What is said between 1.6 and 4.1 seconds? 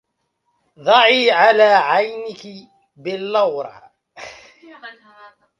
عينيك بلورة